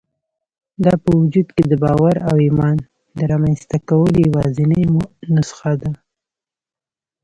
[0.83, 2.77] دا په وجود کې د باور او ايمان
[3.17, 4.83] د رامنځته کولو يوازېنۍ
[5.35, 5.91] نسخه ده.